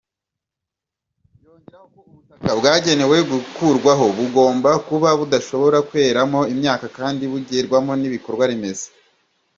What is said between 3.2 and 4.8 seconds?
guturwaho bugomba